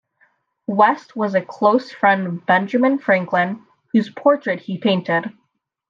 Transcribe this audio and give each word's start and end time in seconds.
West 0.65 1.15
was 1.15 1.35
a 1.35 1.41
close 1.45 1.91
friend 1.91 2.25
of 2.25 2.43
Benjamin 2.47 2.97
Franklin, 2.97 3.63
whose 3.93 4.09
portrait 4.09 4.59
he 4.59 4.79
painted. 4.79 5.31